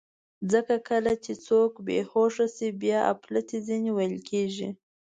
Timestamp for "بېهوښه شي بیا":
1.85-2.99